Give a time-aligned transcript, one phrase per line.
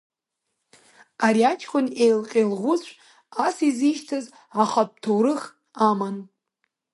[1.25, 2.89] Ари аҷкәын еилҟьа-еилӷәыцә
[3.45, 4.25] ас изишьҭаз
[4.61, 5.43] ахатә ҭоурых
[5.87, 6.17] аман.